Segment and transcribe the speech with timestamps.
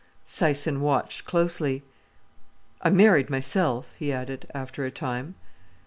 [0.25, 1.83] Syson watched closely.
[2.81, 5.35] "I'm married myself," he added, after a time.